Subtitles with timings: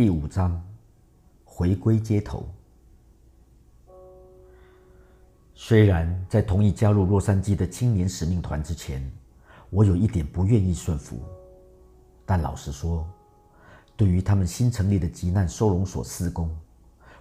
[0.00, 0.58] 第五章，
[1.44, 2.48] 回归街头。
[5.54, 9.06] 虽然在同意加入洛杉矶的青年使命团之前，
[9.68, 11.20] 我有一点不愿意顺服，
[12.24, 13.06] 但老实说，
[13.94, 16.48] 对于他们新成立的急难收容所施工，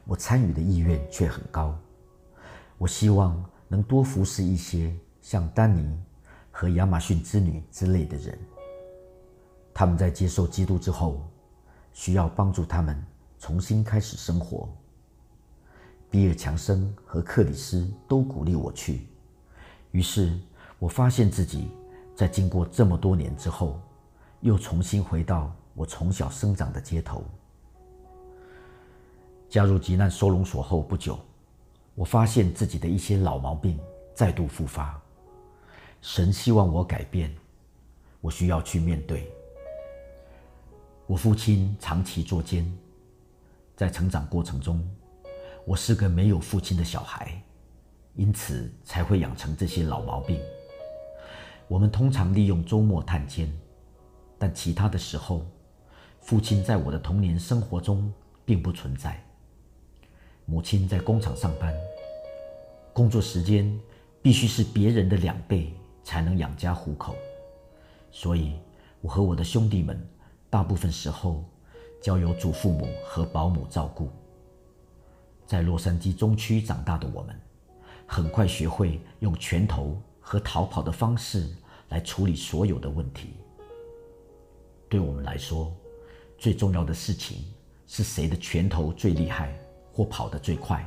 [0.06, 1.78] 我参与的意愿却很高。
[2.78, 6.00] 我希望能多服侍一些像丹尼
[6.50, 8.40] 和亚马逊之女之类的人。
[9.74, 11.29] 他们在接受基督之后。
[12.00, 12.98] 需要帮助他们
[13.40, 14.70] 重新开始生活。
[16.10, 19.06] 比尔·强森和克里斯都鼓励我去，
[19.92, 20.40] 于是
[20.80, 21.70] 我发现自己
[22.16, 23.82] 在经过这么多年之后，
[24.40, 27.22] 又重新回到我从小生长的街头。
[29.50, 31.20] 加入急难收容所后不久，
[31.96, 33.78] 我发现自己的一些老毛病
[34.16, 34.98] 再度复发。
[36.00, 37.30] 神希望我改变，
[38.22, 39.30] 我需要去面对。
[41.10, 42.72] 我父亲长期作奸，
[43.76, 44.88] 在成长过程中，
[45.66, 47.42] 我是个没有父亲的小孩，
[48.14, 50.40] 因此才会养成这些老毛病。
[51.68, 53.52] 我们通常利用周末探监，
[54.38, 55.44] 但其他的时候，
[56.22, 58.14] 父亲在我的童年生活中
[58.46, 59.20] 并不存在。
[60.46, 61.74] 母亲在工厂上班，
[62.94, 63.80] 工作时间
[64.22, 65.74] 必须是别人的两倍
[66.04, 67.16] 才能养家糊口，
[68.12, 68.54] 所以
[69.02, 70.00] 我和我的兄弟们。
[70.50, 71.44] 大部分时候，
[72.02, 74.10] 交由祖父母和保姆照顾。
[75.46, 77.40] 在洛杉矶中区长大的我们，
[78.08, 81.48] 很快学会用拳头和逃跑的方式
[81.90, 83.36] 来处理所有的问题。
[84.88, 85.72] 对我们来说，
[86.38, 87.46] 最重要的事情
[87.86, 89.56] 是谁的拳头最厉害
[89.94, 90.84] 或跑得最快。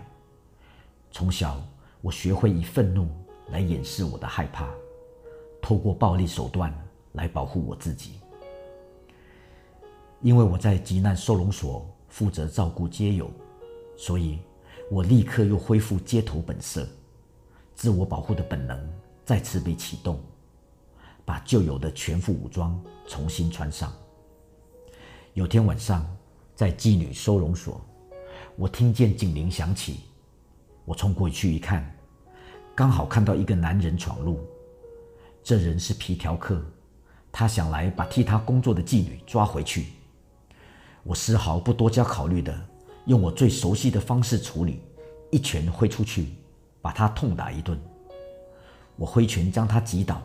[1.13, 1.63] 从小，
[2.01, 3.09] 我学会以愤怒
[3.51, 4.69] 来掩饰我的害怕，
[5.61, 6.73] 透过暴力手段
[7.13, 8.19] 来保护我自己。
[10.23, 13.29] 因为我在急难收容所负责照顾街友，
[13.97, 14.39] 所以
[14.89, 16.87] 我立刻又恢复街头本色，
[17.75, 18.89] 自我保护的本能
[19.25, 20.21] 再次被启动，
[21.25, 23.93] 把旧有的全副武装重新穿上。
[25.35, 26.07] 有天晚上，
[26.55, 27.81] 在妓女收容所，
[28.55, 30.01] 我听见警铃响起，
[30.85, 31.99] 我冲过去一看，
[32.77, 34.39] 刚好看到一个男人闯入。
[35.43, 36.65] 这人是皮条客，
[37.33, 39.87] 他想来把替他工作的妓女抓回去。
[41.05, 42.57] 我丝毫不多加考虑的，
[43.07, 44.81] 用我最熟悉的方式处理，
[45.31, 46.29] 一拳挥出去，
[46.81, 47.81] 把他痛打一顿。
[48.95, 50.23] 我挥拳将他击倒，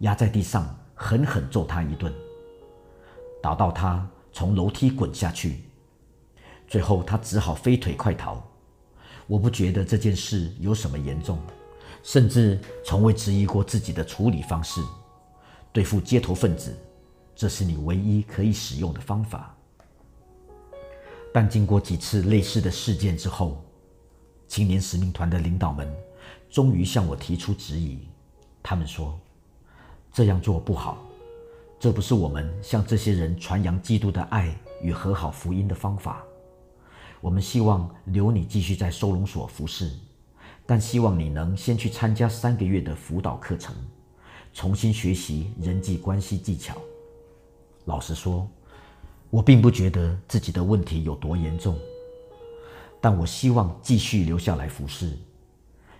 [0.00, 2.12] 压在地上，狠狠揍他一顿，
[3.42, 5.62] 打到他从楼梯滚下去。
[6.68, 8.42] 最后他只好飞腿快逃。
[9.26, 11.38] 我不觉得这件事有什么严重，
[12.02, 14.80] 甚至从未质疑过自己的处理方式。
[15.72, 16.72] 对付街头分子，
[17.34, 19.56] 这是你唯一可以使用的方法。
[21.34, 23.60] 但经过几次类似的事件之后，
[24.46, 25.92] 青年使命团的领导们
[26.48, 27.98] 终于向我提出质疑。
[28.62, 29.18] 他们说
[30.14, 31.04] ：“这样做不好，
[31.80, 36.22] 这不是我们向这些人传扬基督的爱与和好福音的方法。
[37.20, 39.90] 我们希望留你继续在收容所服侍，
[40.64, 43.74] 但希望你能先去参加三个月的辅导课程，
[44.52, 46.76] 重新学习人际关系技巧。”
[47.86, 48.48] 老实说。
[49.34, 51.76] 我并不觉得自己的问题有多严重，
[53.00, 55.18] 但我希望继续留下来服侍，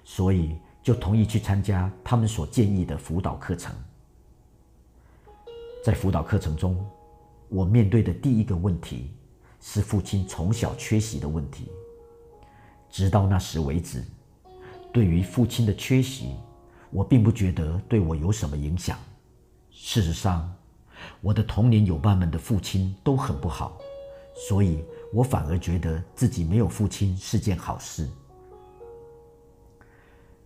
[0.05, 3.75] 所以就同意去参加他们所建议的辅导课程。
[5.85, 6.87] 在辅导课程中，
[7.49, 9.11] 我面对的第一个问题
[9.61, 11.73] 是父亲从小缺席的问题。
[12.89, 14.05] 直到那时为止，
[14.93, 16.37] 对于父亲的缺席，
[16.89, 18.97] 我并不觉得对我有什么影响。
[19.73, 20.55] 事实上，
[21.21, 23.79] 我的童年友伴们的父亲都很不好，
[24.49, 28.09] 所以我反而觉得自己没有父亲是件好事。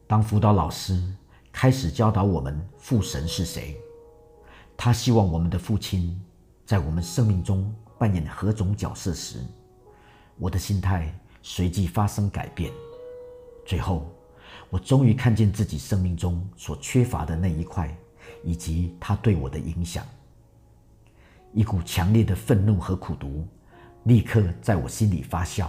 [0.07, 1.03] 当辅导老师
[1.53, 3.77] 开始教导我们父神是谁，
[4.77, 6.19] 他希望我们的父亲
[6.65, 9.41] 在我们生命中扮演何种角色时，
[10.39, 11.13] 我的心态
[11.43, 12.73] 随即发生改变。
[13.67, 14.11] 最后，
[14.71, 17.95] 我终于看见自己生命中所缺乏的那一块，
[18.43, 20.07] 以及他对我的影响。
[21.53, 23.47] 一股强烈的愤怒和苦毒
[24.05, 25.67] 立刻在我心里发酵。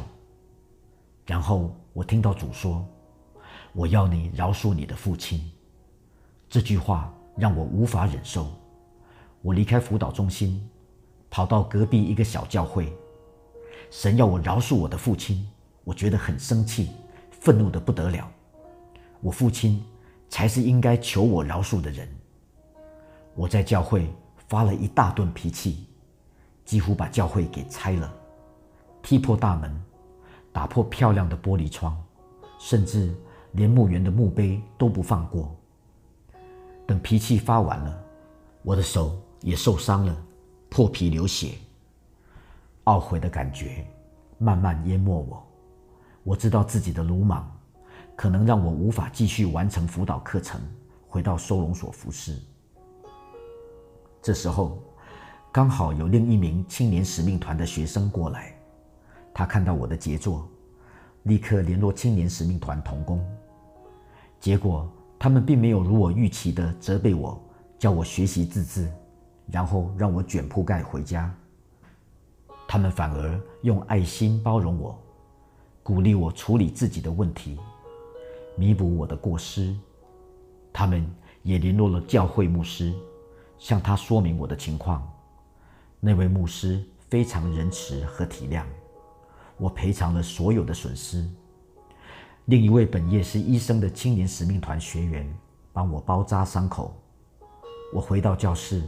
[1.25, 2.85] 然后我听到主说
[3.73, 5.41] ：“我要你饶恕你的父亲。”
[6.49, 8.47] 这句话让我无法忍受。
[9.41, 10.67] 我离开辅导中心，
[11.29, 12.91] 跑到隔壁一个小教会。
[13.89, 15.47] 神要我饶恕我的父亲，
[15.83, 16.89] 我觉得很生气，
[17.31, 18.29] 愤怒的不得了。
[19.21, 19.83] 我父亲
[20.27, 22.07] 才是应该求我饶恕的人。
[23.33, 24.07] 我在教会。
[24.49, 25.85] 发了一大顿脾气，
[26.65, 28.11] 几乎把教会给拆了。
[29.03, 29.79] 踢破大门，
[30.51, 31.95] 打破漂亮的玻璃窗，
[32.59, 33.15] 甚至
[33.51, 35.55] 连墓园的墓碑都不放过。
[36.87, 38.03] 等脾气发完了，
[38.63, 40.17] 我的手也受伤了，
[40.67, 41.53] 破皮流血。
[42.85, 43.85] 懊悔的感觉
[44.39, 45.45] 慢慢淹没我。
[46.23, 47.55] 我知道自己的鲁莽，
[48.15, 50.59] 可能让我无法继续完成辅导课程，
[51.07, 52.35] 回到收容所服侍。
[54.29, 54.77] 这时候，
[55.51, 58.55] 刚好有另一名青年使命团的学生过来，
[59.33, 60.47] 他看到我的杰作，
[61.23, 63.27] 立刻联络青年使命团同工。
[64.39, 64.87] 结果，
[65.17, 67.41] 他们并没有如我预期的责备我，
[67.79, 68.87] 叫我学习自制，
[69.47, 71.35] 然后让我卷铺盖回家。
[72.67, 74.95] 他们反而用爱心包容我，
[75.81, 77.57] 鼓励我处理自己的问题，
[78.55, 79.75] 弥补我的过失。
[80.71, 81.03] 他们
[81.41, 82.93] 也联络了教会牧师。
[83.59, 85.07] 向他说明我的情况，
[85.99, 88.63] 那位牧师非常仁慈和体谅，
[89.57, 91.27] 我赔偿了所有的损失。
[92.45, 95.31] 另一位本业是医生的青年使命团学员
[95.71, 96.95] 帮我包扎伤口。
[97.93, 98.81] 我回到教室，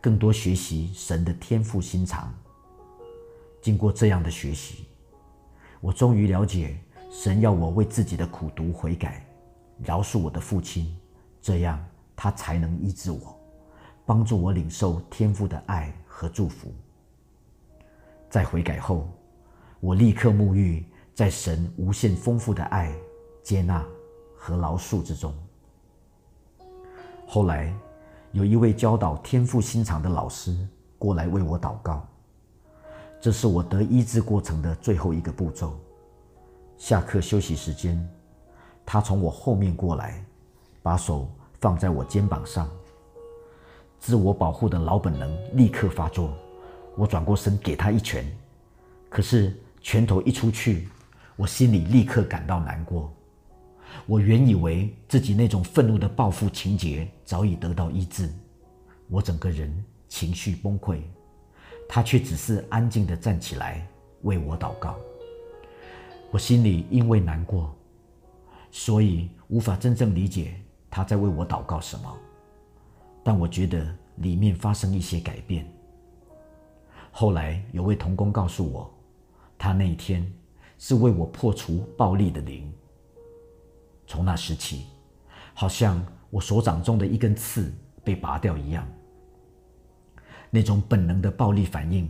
[0.00, 2.32] 更多学习神的天赋心肠。
[3.60, 4.86] 经过这样的学习，
[5.80, 6.78] 我终于了解
[7.10, 9.26] 神要我为自己的苦读悔改，
[9.82, 10.96] 饶恕我的父亲，
[11.42, 13.35] 这样他才能医治我。
[14.06, 16.72] 帮助我领受天父的爱和祝福。
[18.30, 19.08] 在悔改后，
[19.80, 22.94] 我立刻沐浴在神无限丰富的爱、
[23.42, 23.84] 接纳
[24.36, 25.34] 和饶恕之中。
[27.26, 27.74] 后来，
[28.30, 30.56] 有一位教导天赋心肠的老师
[30.98, 32.06] 过来为我祷告，
[33.20, 35.76] 这是我得医治过程的最后一个步骤。
[36.76, 38.08] 下课休息时间，
[38.84, 40.24] 他从我后面过来，
[40.80, 41.28] 把手
[41.60, 42.70] 放在我肩膀上。
[43.98, 46.36] 自我保护的老本能立刻发作，
[46.96, 48.24] 我转过身给他一拳，
[49.08, 50.88] 可是拳头一出去，
[51.36, 53.12] 我心里立刻感到难过。
[54.06, 58.28] 我原以为自己那种愤怒的报复情节早已得到医治，
[59.08, 61.00] 我整个人情绪崩溃，
[61.88, 63.86] 他却只是安静地站起来
[64.22, 64.96] 为我祷告。
[66.30, 67.74] 我心里因为难过，
[68.70, 70.60] 所以无法真正理解
[70.90, 72.16] 他在为我祷告什么。
[73.26, 73.84] 但我觉得
[74.18, 75.66] 里面发生一些改变。
[77.10, 78.88] 后来有位童工告诉我，
[79.58, 80.32] 他那一天
[80.78, 82.72] 是为我破除暴力的灵。
[84.06, 84.84] 从那时起，
[85.54, 86.00] 好像
[86.30, 87.74] 我手掌中的一根刺
[88.04, 88.86] 被拔掉一样，
[90.48, 92.08] 那种本能的暴力反应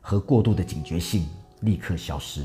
[0.00, 1.28] 和过度的警觉性
[1.60, 2.44] 立刻消失。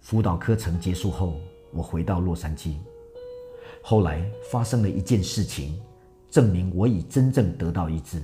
[0.00, 1.36] 辅导课程结束后，
[1.72, 2.74] 我回到洛杉矶。
[3.88, 5.80] 后来发生了一件事情，
[6.28, 8.20] 证明我已真正得到医治。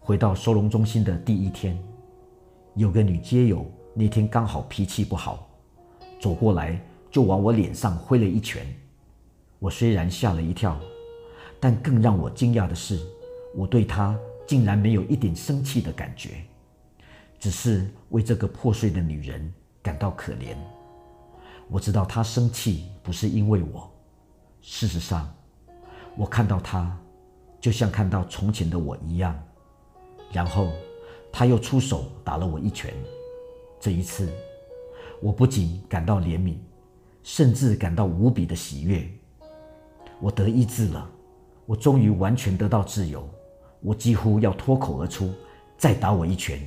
[0.00, 1.78] 回到收容中心的第一天，
[2.76, 5.46] 有个女街友那天刚好脾气不好，
[6.18, 6.80] 走过来
[7.10, 8.66] 就往我脸上挥了一拳。
[9.58, 10.80] 我虽然吓了一跳，
[11.60, 12.98] 但更让我惊讶的是，
[13.54, 16.42] 我对她竟然没有一点生气的感觉，
[17.38, 19.52] 只是为这个破碎的女人
[19.82, 20.56] 感到可怜。
[21.68, 23.92] 我知道她生气不是因为我。
[24.68, 25.32] 事实上，
[26.16, 26.94] 我看到他，
[27.60, 29.38] 就像看到从前的我一样。
[30.32, 30.72] 然后，
[31.32, 32.92] 他又出手打了我一拳。
[33.78, 34.28] 这一次，
[35.22, 36.56] 我不仅感到怜悯，
[37.22, 39.08] 甚至感到无比的喜悦。
[40.20, 41.08] 我得医治了，
[41.64, 43.26] 我终于完全得到自由。
[43.80, 45.32] 我几乎要脱口而出
[45.78, 46.60] ：“再打我一拳！”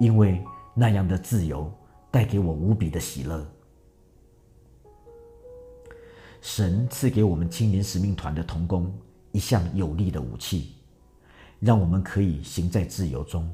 [0.00, 1.70] 因为那样的自由
[2.10, 3.46] 带给我无比的喜乐。
[6.44, 8.92] 神赐给我们青年使命团的童工
[9.32, 10.74] 一项有力的武器，
[11.58, 13.50] 让我们可以行在自由中，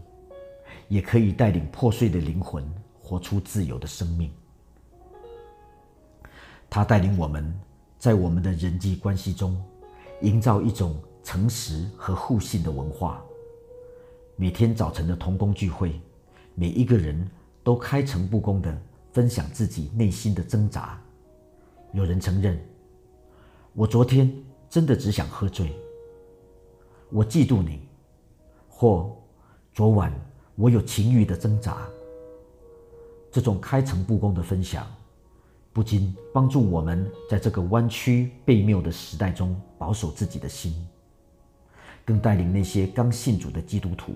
[0.88, 2.68] 也可以带领破碎的灵魂
[3.00, 4.28] 活出自由的生命。
[6.68, 7.56] 他带领我们
[7.96, 9.56] 在我们的人际关系中，
[10.22, 13.24] 营造一种诚实和互信的文化。
[14.34, 16.00] 每天早晨的童工聚会，
[16.56, 17.30] 每一个人
[17.62, 18.76] 都开诚布公地
[19.12, 21.00] 分享自己内心的挣扎。
[21.92, 22.60] 有人承认。
[23.72, 24.30] 我昨天
[24.68, 25.72] 真的只想喝醉。
[27.08, 27.80] 我嫉妒你，
[28.68, 29.16] 或
[29.72, 30.12] 昨晚
[30.56, 31.88] 我有情欲的挣扎。
[33.30, 34.84] 这种开诚布公的分享，
[35.72, 40.74] 不仅帮助我们在这个弯曲悖谬的时代中保守自己的心，
[42.04, 44.14] 更带领那些刚信主的基督徒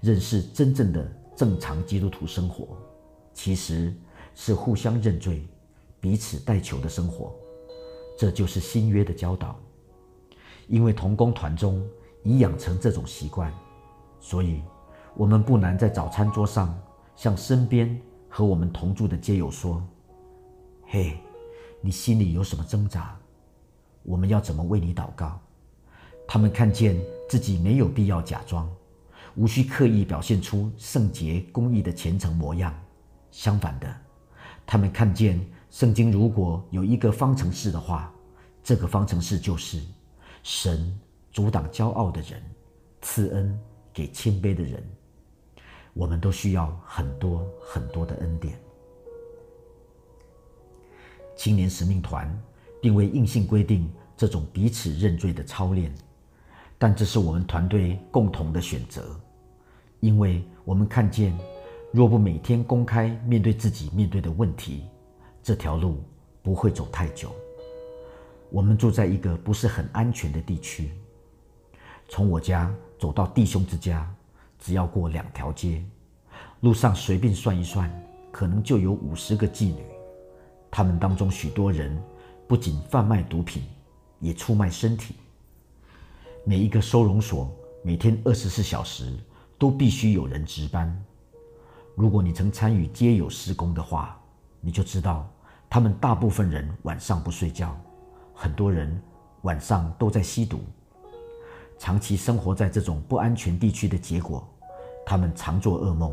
[0.00, 2.68] 认识真正的正常基督徒生活，
[3.34, 3.94] 其实
[4.34, 5.46] 是互相认罪、
[6.00, 7.34] 彼此代求的生活。
[8.18, 9.56] 这就是新约的教导，
[10.66, 11.80] 因为同工团中
[12.24, 13.52] 已养成这种习惯，
[14.18, 14.60] 所以
[15.14, 16.76] 我们不难在早餐桌上
[17.14, 17.96] 向身边
[18.28, 19.80] 和我们同住的街友说
[20.88, 21.16] ：“嘿，
[21.80, 23.16] 你心里有什么挣扎？
[24.02, 25.38] 我们要怎么为你祷告？”
[26.26, 28.68] 他们看见自己没有必要假装，
[29.36, 32.74] 无需刻意表现出圣洁公义的虔诚模样。
[33.30, 33.96] 相反的，
[34.66, 38.12] 他们看见圣经如果有一个方程式的话，
[38.62, 39.80] 这个方程式就是
[40.42, 40.98] 神
[41.30, 42.42] 阻挡骄傲的人，
[43.02, 43.58] 赐恩
[43.92, 44.82] 给谦卑的人。
[45.94, 48.58] 我们都需要很多很多的恩典。
[51.36, 52.28] 青年使命团
[52.80, 55.92] 并未硬性规定这种彼此认罪的操练。
[56.78, 59.18] 但这是我们团队共同的选择，
[59.98, 61.36] 因为我们看见，
[61.92, 64.84] 若不每天公开面对自己面对的问题，
[65.48, 66.04] 这条路
[66.42, 67.34] 不会走太久。
[68.50, 70.92] 我们住在一个不是很安全的地区，
[72.06, 74.14] 从我家走到弟兄之家，
[74.58, 75.82] 只要过两条街，
[76.60, 77.90] 路上随便算一算，
[78.30, 79.82] 可能就有五十个妓女，
[80.70, 81.98] 他们当中许多人
[82.46, 83.62] 不仅贩卖毒品，
[84.20, 85.14] 也出卖身体。
[86.44, 87.50] 每一个收容所
[87.82, 89.16] 每天二十四小时
[89.56, 90.94] 都必须有人值班。
[91.94, 94.20] 如果你曾参与街友施工的话，
[94.60, 95.26] 你就知道，
[95.70, 97.76] 他们大部分人晚上不睡觉，
[98.34, 99.00] 很多人
[99.42, 100.60] 晚上都在吸毒。
[101.78, 104.48] 长期生活在这种不安全地区的结果，
[105.06, 106.12] 他们常做噩梦，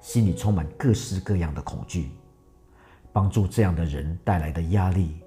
[0.00, 2.10] 心里充满各式各样的恐惧。
[3.12, 5.20] 帮助这样的人带来的压力，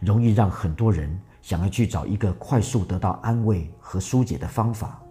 [0.00, 1.20] 容易让很多人。
[1.42, 5.02] 想要去找一个快速得到安慰和疏解的方法。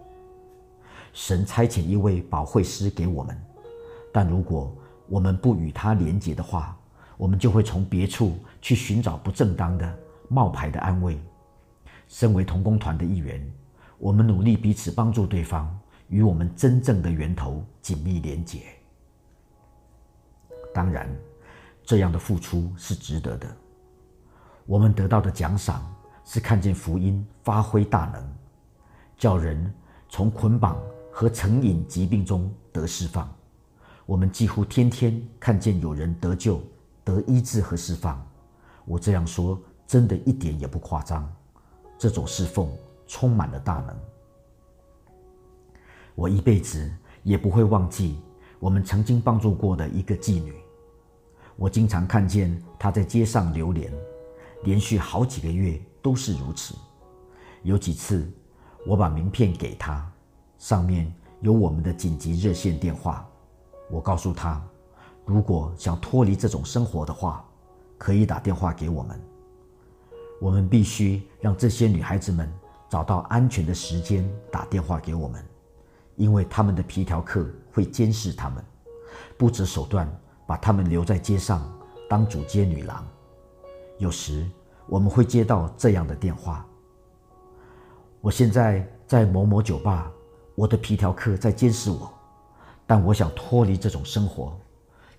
[1.11, 3.37] 神差遣一位保惠师给我们，
[4.13, 4.73] 但如果
[5.09, 6.79] 我们不与他连结的话，
[7.21, 9.95] 我们就会从别处去寻找不正当的
[10.27, 11.21] 冒牌的安慰。
[12.07, 13.39] 身为同工团的一员，
[13.99, 18.63] 我们努力彼此帮助对方，与我们真正的源头紧密连结。
[20.73, 21.07] 当然，
[21.83, 23.47] 这样的付出是值得的。
[24.65, 25.87] 我们得到的奖赏。
[26.23, 28.23] 是看见福音发挥大能，
[29.17, 29.73] 叫人
[30.07, 30.79] 从捆绑
[31.11, 33.29] 和成瘾疾病中得释放。
[34.05, 36.61] 我们几乎天天看见有人得救、
[37.11, 38.25] 得医治和释放。
[38.85, 41.31] 我这样说，真的一点也不夸张。
[41.97, 42.71] 这种侍奉
[43.05, 43.95] 充满了大能。
[46.15, 46.91] 我一辈子
[47.23, 48.19] 也不会忘记
[48.59, 50.53] 我们曾经帮助过的一个妓女。
[51.55, 53.91] 我经常看见她在街上流连，
[54.63, 55.79] 连续好几个月。
[56.03, 56.73] 都是如此。
[57.61, 58.27] 有几次，
[58.87, 60.11] 我把名片给她，
[60.57, 63.23] 上面有我们的紧急热线电话。
[63.87, 64.59] 我告诉她，
[65.25, 67.45] 如果想脱离这种生活的话，
[67.97, 69.19] 可以打电话给我们。
[70.39, 72.51] 我们必须让这些女孩子们
[72.89, 75.43] 找到安全的时间打电话给我们，
[76.15, 78.63] 因为他们的皮条客会监视他们，
[79.37, 80.11] 不择手段
[80.45, 81.71] 把他们留在街上
[82.09, 83.05] 当主街女郎。
[83.97, 84.45] 有时。
[84.87, 86.65] 我们会接到这样的电话
[88.19, 90.11] ：“我现在在某某酒吧，
[90.53, 92.11] 我的皮条客在监视我，
[92.85, 94.59] 但我想脱离这种生活。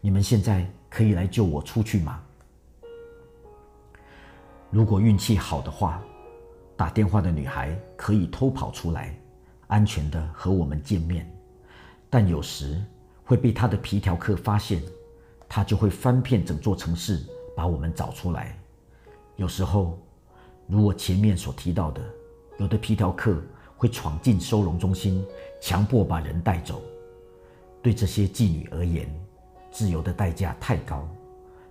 [0.05, 2.21] 你们现在可以来救我出去吗？”
[4.69, 6.03] 如果运气好的话，
[6.77, 9.17] 打电话的女孩可以偷跑出来，
[9.69, 11.31] 安全的和我们见面。
[12.11, 12.85] 但有时
[13.25, 14.83] 会被她的皮条客发现，
[15.49, 17.23] 她就会翻遍整座城市
[17.55, 18.59] 把我们找出来。
[19.37, 19.97] 有时候，
[20.67, 22.03] 如我前面所提到的，
[22.59, 23.41] 有的皮条客
[23.77, 25.25] 会闯进收容中心，
[25.61, 26.83] 强迫把人带走。
[27.81, 29.09] 对这些妓女而言，
[29.73, 31.09] 自由的代价太高，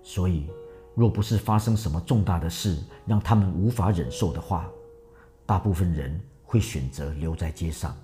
[0.02, 0.50] 所以
[0.96, 4.70] 若不是发生什么重大的事让他们无法忍受的话，
[5.46, 7.96] 大部分人会选择留在街上。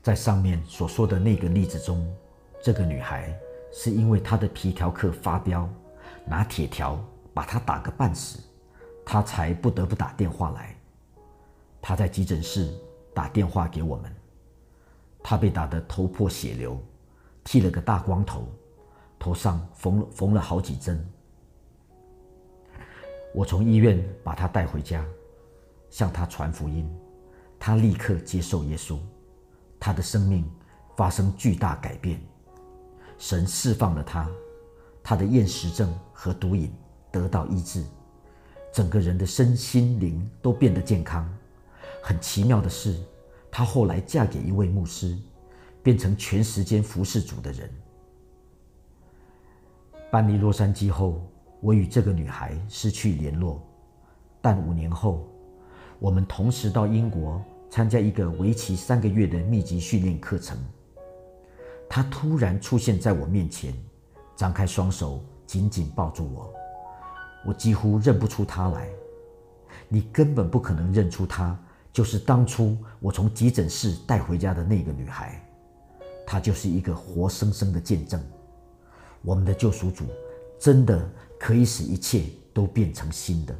[0.00, 2.08] 在上面所说的那个例子中，
[2.62, 3.36] 这个女孩
[3.72, 5.68] 是因为她的皮条客发飙。
[6.24, 8.38] 拿铁条把她打个半死，
[9.04, 10.76] 她才不得不打电话来。
[11.80, 12.70] 她在急诊室
[13.14, 14.14] 打电话给我们，
[15.22, 16.78] 她被打得头破血流，
[17.50, 18.46] 剃了个大光头，
[19.18, 21.02] 头上缝了缝了好几针。
[23.34, 25.02] 我从医院把他带回家，
[25.88, 26.86] 向他传福音，
[27.58, 28.98] 他立刻接受耶稣，
[29.80, 30.44] 他的生命
[30.94, 32.20] 发生巨大改变，
[33.16, 34.30] 神释放了他。
[35.02, 36.70] 他的厌食症和毒瘾
[37.10, 37.82] 得到医治，
[38.70, 41.26] 整个人的身心灵都变得健康。
[42.02, 43.00] 很奇妙的是，
[43.50, 45.16] 她后来嫁给一位牧师，
[45.82, 47.70] 变成全时间服侍主的人。
[50.10, 51.22] 搬离洛杉矶后，
[51.60, 53.62] 我与这个女孩失去联络，
[54.40, 55.26] 但五年后，
[55.98, 60.56] 我们同时到英国参加一个为期三个月的密集训练课程。
[61.88, 63.74] 她突然出现在我面前，
[64.36, 66.52] 张开双手紧紧抱住我，
[67.46, 68.88] 我几乎认不出她来。
[69.88, 71.58] 你根本不可能认出她，
[71.92, 75.42] 就是当初我从急诊室带回家的那个女孩。
[76.30, 78.22] 她就是一个活生生的见证。
[79.22, 80.04] 我们的救赎主
[80.58, 81.08] 真的
[81.40, 83.56] 可以使一切都变成新的。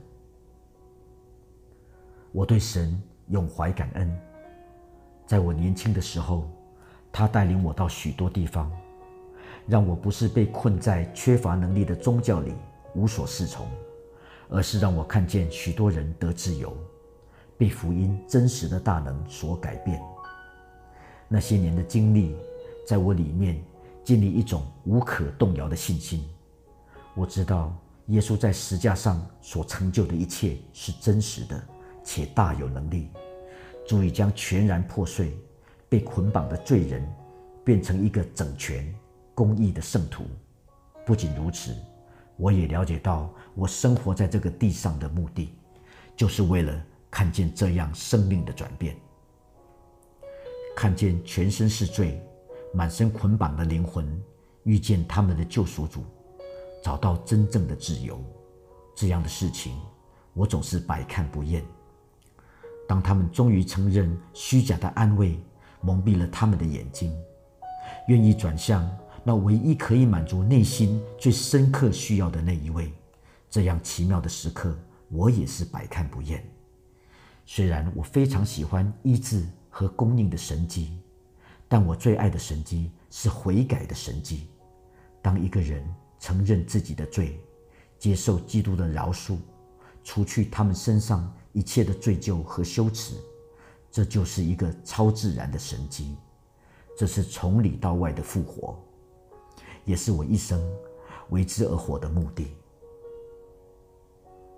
[2.30, 4.14] 我对神永怀感恩，
[5.26, 6.46] 在我年轻的时候。
[7.10, 8.70] 他带领我到许多地方，
[9.66, 12.52] 让我不是被困在缺乏能力的宗教里
[12.94, 13.66] 无所适从，
[14.50, 16.76] 而是让我看见许多人得自由，
[17.56, 19.98] 被福音真实的大能所改变。
[21.28, 22.36] 那些年的经历，
[22.88, 23.62] 在我里面
[24.02, 26.26] 建立一种无可动摇的信心。
[27.14, 27.76] 我知道
[28.06, 31.62] 耶稣在石架上所成就的一切是真实的，
[32.02, 33.10] 且大有能力，
[33.86, 35.36] 足以将全然破碎。
[35.86, 37.06] 被捆绑的罪人
[37.62, 38.94] 变成一个整全、
[39.34, 40.24] 公义的圣徒。
[41.04, 41.74] 不仅如此，
[42.38, 45.54] 我也了解到，我生活在这个地上的目的，
[46.16, 46.74] 就是为了
[47.10, 48.96] 看见这样生命的转变，
[50.74, 52.22] 看见全身是罪、
[52.72, 54.06] 满身捆绑的灵魂
[54.64, 56.04] 遇见他们的救赎主，
[56.82, 58.22] 找到真正的自由。
[58.94, 59.76] 这样的事情，
[60.34, 61.64] 我总是百看不厌。
[62.86, 65.38] 当他们终于承认虚假的安慰。
[65.80, 67.16] 蒙蔽了他们的眼睛，
[68.08, 68.84] 愿意转向
[69.22, 72.92] 那唯一可以满足内心最深刻需要的那一位。
[73.48, 74.76] 这样奇妙的时刻，
[75.08, 76.44] 我也是百看不厌。
[77.46, 80.98] 虽然我非常喜欢医治和供应的神迹，
[81.68, 84.48] 但我最爱的神迹是悔改的神迹。
[85.20, 85.86] 当一个人
[86.18, 87.38] 承认自己的罪，
[87.98, 89.36] 接受基督的饶恕，
[90.02, 93.14] 除去他们身上一切的罪疚和羞耻。
[93.90, 96.14] 这就是一个超自然的神迹，
[96.96, 98.78] 这是从里到外的复活，
[99.84, 100.62] 也是我一生
[101.30, 102.54] 为之而活的目的。